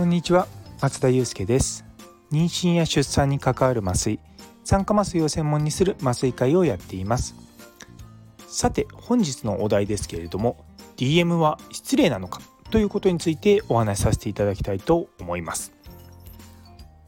[0.00, 0.48] こんにちは。
[0.80, 1.84] 松田祐介です。
[2.32, 4.18] 妊娠や出産に関わる麻酔
[4.64, 7.34] 酸化麻酔を専門にする麻酔会をやっています。
[8.48, 10.64] さて本日のお題ですけれども
[10.96, 15.70] DM は失礼なのかということについてお話しさせていただきたいと思います。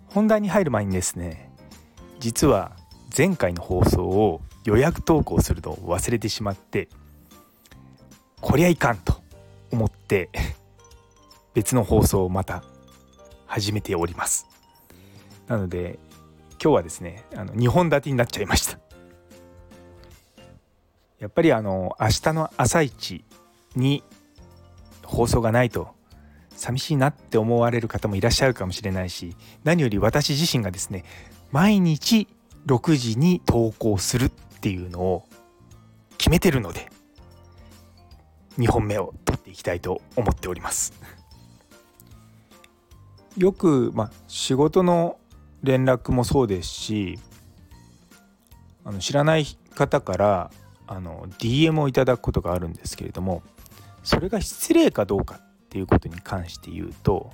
[0.09, 1.51] 本題に入る前にですね
[2.20, 2.77] 実は
[3.16, 6.91] 前回の放送を予約投稿するのを忘れてしまって
[8.43, 9.23] こりゃいかんと
[9.70, 10.29] 思って
[11.55, 12.62] 別の放送をまた
[13.52, 14.47] 始めております。
[15.47, 15.98] なので
[16.52, 18.78] 今日はですねあの2本立てになっちゃいました。
[21.19, 23.27] やっぱりあの明日の朝一
[23.77, 24.02] に
[25.05, 25.88] 放送がないと
[26.56, 31.05] 寂しいなって思われる方もいらっしゃるかもしれないし何より私自身がですね
[31.50, 32.28] 毎日
[32.66, 34.30] 6時に投稿するっ
[34.61, 35.28] ていうのを
[36.16, 36.91] 決めてるので
[38.59, 40.95] 2本目を取っていきたいと思っております。
[43.36, 45.19] よく、まあ、仕事の
[45.62, 47.19] 連絡もそうですし
[48.84, 50.50] あの知らない方から
[50.86, 53.42] あの DM をいただくことがあるんですけれども
[54.02, 57.30] それが失礼かどうかっていうことに関して言うと、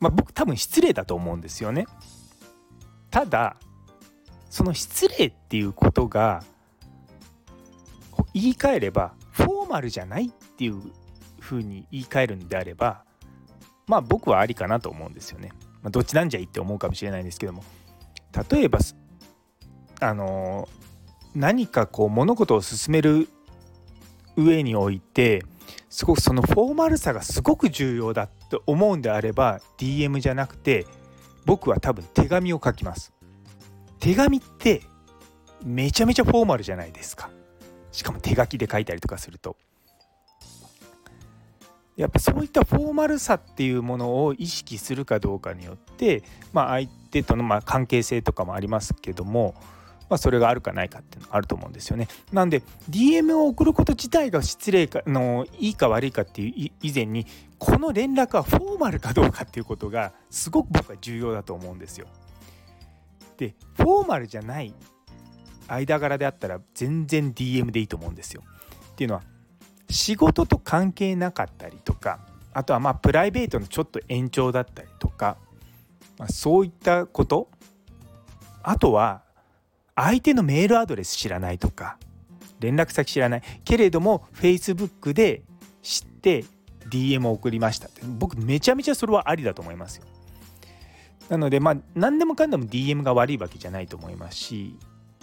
[0.00, 1.86] まあ、僕多分失礼だと思うんですよね。
[3.10, 3.56] ただ
[4.48, 6.42] その失礼っていうことが
[8.34, 10.80] 言い換えればフォーマルじゃないっていう
[11.38, 13.04] ふうに言い換えるんであれば
[13.86, 15.52] まあ僕はありかなと思うんですよね。
[15.82, 17.64] まあ、どっちなんじゃいって思うかもしれないんですけども
[18.50, 18.78] 例えば
[20.00, 20.68] あの
[21.34, 23.28] 何かこう物事を進める
[24.36, 25.44] 上において
[25.90, 30.86] すごくそのフォーマルさがすごく重要だと思うんであれば DM じゃなくて
[31.44, 33.12] 僕は多分手紙を書きます。
[33.98, 34.82] 手紙って
[35.64, 37.30] めちゃめちゃフォーマルじゃないですか。
[37.90, 39.56] しかも手書きで書いたりとかすると。
[41.96, 46.22] やっぱそういったフォーマルさっていうものを意識するかどうかによって、
[46.52, 49.54] まあ、相手とのま関係性とかもありますけども、
[50.08, 52.08] まあ、それがあるかないかっていうのがあると思うんですよね。
[52.32, 57.26] なんで DM を送ること自体が失礼かのいいか悪いかっていう以前に
[57.58, 62.06] この連絡はフォーマルかどうかっていうことがすごく僕は重要だと思うんですよ。
[63.36, 64.74] でフォーマルじゃない
[65.68, 68.42] 間柄であったら全然 DM でいいと思うんですよ。
[68.92, 69.22] っていうのは
[69.92, 72.20] 仕事と関係なかったりとか
[72.52, 75.36] あとはまあプライベートのちょっと延長だったりとか、
[76.18, 77.48] まあ、そういったこと
[78.62, 79.22] あとは
[79.94, 81.98] 相手のメールアドレス知らないとか
[82.60, 85.42] 連絡先知らないけれども Facebook で
[85.82, 86.44] 知って
[86.88, 90.04] DM を送りましたって僕めちゃめちゃそれはありだと思いますよ。
[91.28, 94.76] なのでまあ何でもかんでも DM が悪いわけじゃないと思いますし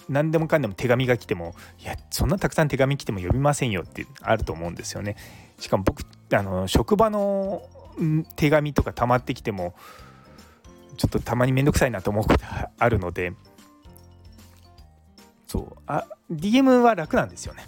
[0.09, 5.15] 何でもかんでも手紙が来てもいやそんなたくさん手紙来ても読みませんよってあると思うんですよね。
[5.59, 6.03] しかも僕
[6.33, 7.61] あの職場の
[8.35, 9.75] 手紙とか溜まってきても
[10.97, 13.33] ちょっとたまに面倒くさいなと思うことがあるので
[15.47, 17.67] そうあ DM は楽なんですよね。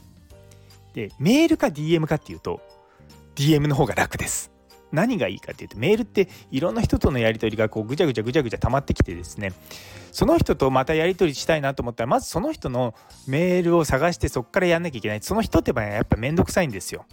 [0.93, 2.61] でメールか DM かっていうと
[3.35, 4.51] DM の方が楽です。
[4.91, 9.53] 何がいいかっていうとメールっていろんな人とのやり取りがこうぐちゃぐちゃぐちゃぐちゃ溜まってきてですね
[10.11, 12.93] その人とまたやり取りしたいなと思ったらまずその人の
[13.27, 17.05] メールを探してそこからやんなきゃいけないその人ってばやっぱ面倒くさいんですよ。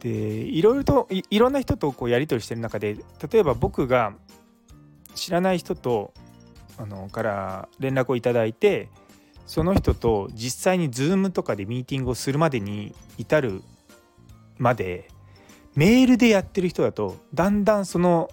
[0.00, 2.96] でいろいろといろんな人とこうやり取りしてる中で
[3.30, 4.14] 例えば僕が
[5.14, 6.14] 知らない人と
[6.78, 8.88] あのから連絡をいただいて
[9.46, 13.62] その人と実際に Zoom とかでミーティングをするまでに至る
[14.58, 15.10] まで
[15.74, 18.30] メールでやってる人だとだんだんその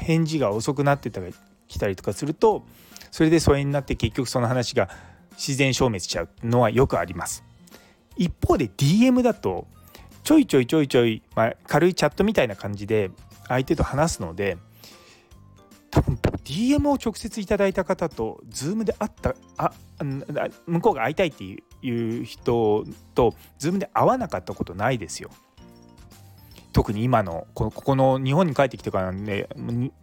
[0.00, 1.34] 返事が遅くなってたり
[1.68, 2.64] 来たりとかすると
[3.10, 4.88] それで疎遠になって結局その話が
[5.32, 7.44] 自然消滅しちゃうのはよくあります。
[8.16, 9.66] 一方で DM だと
[10.22, 13.10] ちょいちょいちょいちょい、まあ、軽いチャットみたいな感じで
[13.48, 14.58] 相手と話すので
[15.90, 19.72] 多分 DM を直接いただいた方と Zoom で会ったあ
[20.66, 22.84] 向こうが会いたいっていう人
[23.14, 25.30] と Zoom で会わなかったことないですよ。
[26.72, 29.46] 特に今のここの日本に帰ってきてからね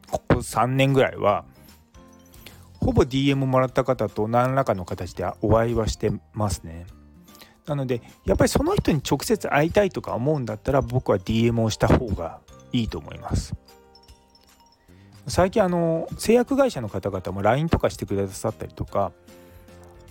[0.09, 1.45] ここ3年ぐらいは
[2.79, 6.85] ほぼ DM もらった方と何らかの形でお会いはしてますね。
[7.65, 12.39] なのでやっぱりその人に直接会いたいとか思うんだったら僕は DM をした方が
[12.71, 13.53] いいと思います。
[15.27, 19.11] 最近あの製薬会社の方々も LINE とかしてくださったりとか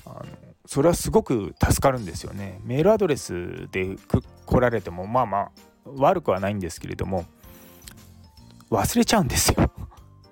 [0.07, 0.25] あの
[0.67, 2.61] それはすごく助かるんですよね。
[2.63, 3.97] メールアドレスで
[4.47, 5.51] 来られてもまあまあ
[5.97, 7.25] 悪くはないんですけれども
[8.71, 9.71] 忘れちゃうんですよ。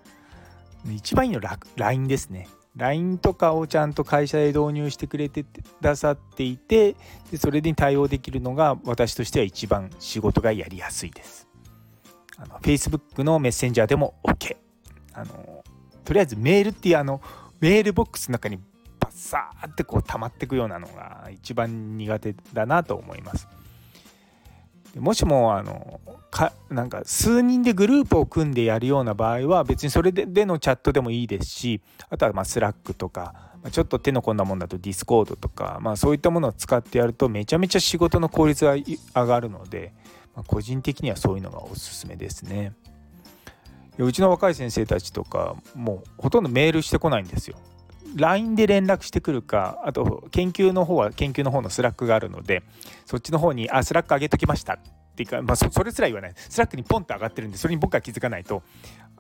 [0.95, 2.49] 一番いいのは LINE ですね。
[2.77, 5.49] LINE とかをちゃんと会社で導入してくれてく
[5.81, 6.95] ださっていて
[7.31, 11.49] でそれに対応できるのが私としては一番仕事がやりやすいです。
[12.37, 14.57] あの Facebook のメッセンジャーでも OK
[15.15, 15.65] あの
[16.05, 17.23] とりあえずメールっていうあの
[17.61, 18.59] メールボックスの中に
[19.01, 23.49] バッサーってこう溜まってくようなのが一番苦手だなと思います。
[25.01, 26.01] もしもあの
[26.31, 39.93] かなんか数人でグループを組んでやるような場合は別にそれでのチャットでもいいですしあとはまあ Slack とかちょっと手の込んだもんだと Discord とか、まあ、そういったものを使ってやるとめちゃめちゃ仕事の効率が上がるので、
[40.35, 42.73] まあ、個人的にはそういうのがおすすめですね。
[43.99, 47.57] うちの若い先生たちとかもうほとんどメールしてこないんですよ。
[48.15, 52.63] LINE で連絡してくるかあと研究の方は研究の方の Slack があるので
[53.05, 54.79] そっちの方に「あ Slack 上げときました」っ
[55.17, 56.33] ていうか、まあ、それすら言わない。
[56.37, 58.63] Slack にポンと上がってるんでそれに僕が気づかないと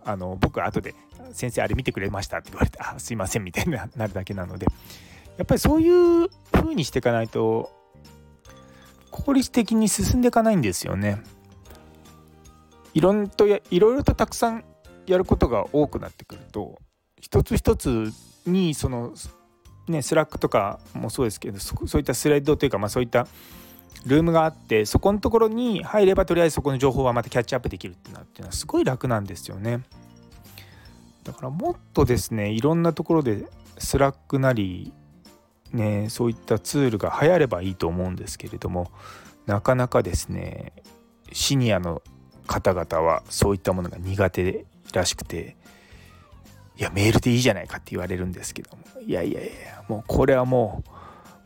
[0.04, 0.94] あの僕は後で
[1.32, 4.66] 「先生あれ見てくれました」って言われて「あすいません」みたいになるだけなので。
[5.36, 7.70] やっぱりそういう風にしていかないと
[9.10, 11.22] 効率的に進んでいかないんですよね。
[12.94, 14.64] いろんといろいろとたくさん
[15.06, 16.78] やることが多くなってくると
[17.20, 18.12] 一つ一つ
[18.46, 19.12] にその
[19.88, 23.26] ね Slack とかもそうですけどそういったスレッドというかまあそういった
[24.04, 29.82] ルームがあってそこのところに入ればとりあえずそこの情報はまたキャッチアップできるってなっていうのはすごい楽なんですよね。
[31.24, 33.46] だからもっとですねいろんなところで
[33.78, 34.92] Slack なり
[35.72, 38.92] ねそういったツールが流行ればいいと思うんですけれども
[39.46, 40.72] なかなかですね
[41.32, 42.00] シニアの
[42.46, 45.56] 方々はそういったものが苦手らしくて
[46.76, 48.82] いやメールでいいじゃないかって言われるんですけども。
[49.00, 50.90] いやいやいやもうこれはもう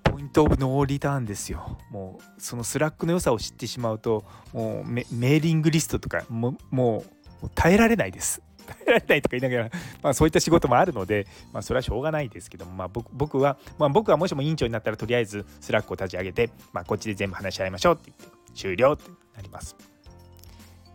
[0.02, 1.79] point of no return ですよ。
[1.91, 7.05] もうその Slack の良さを知ってしまうともうメーリングリストとかもも
[7.43, 8.43] う耐えられないです。
[8.67, 9.71] 耐えられないとか言いながら、
[10.03, 19.77] まあ、そういった仕事もあるので、まあ、それはしょうがないですけども、まあ、僕は、まあ、僕はもしも委員長になったらとりあえず Slack を立ち上げて、まあ、こっちで全部話し合いましょうって言って終了ってなります。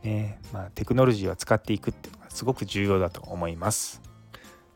[0.03, 4.01] ねまあ、テクノロジーは使っていくっていうのがすごく重要だと思います。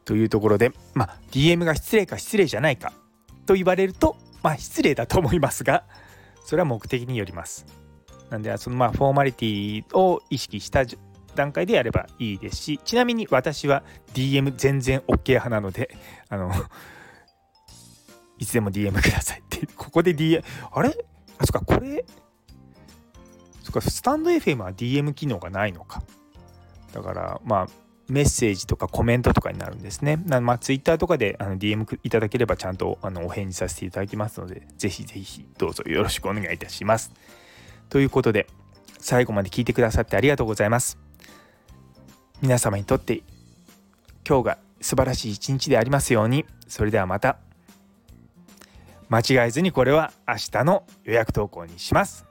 [0.10, 2.94] というところで、まあ、DM が失礼か失礼じゃないか
[3.46, 5.84] と言われると、まあ、失礼だと思いますが
[6.44, 7.68] それは目的によります。
[8.32, 10.84] なんでそのまあ formality を意識した
[11.36, 13.84] 段階でやればいいですしちなみに私は
[14.16, 15.96] DM 全然 OK 派なので
[16.28, 16.52] あの
[18.40, 20.90] いつでも DM くださいってここで DM あれ？
[21.38, 22.04] あそっかこれ？
[23.62, 26.02] そっかスタンド FM は DM 機能がないのか。
[26.94, 30.22] だからまあメッセージとかコメントとかになるんですね。
[30.26, 37.12] なまあ、Twitter とかであの DM いただければちゃんとあのお返事させていただきますので、ぜひぜひどうぞよろしくお願いいたします。
[37.90, 38.48] ということで、
[39.00, 40.98] 最後まで聞いてくださってありがとうございます。
[42.42, 43.22] 皆様にとって
[44.28, 46.46] 今日が素晴らしい一日でありますように。
[46.68, 47.38] それではまた。
[49.10, 52.29] 間違えずにこれは明日の予約投稿にします。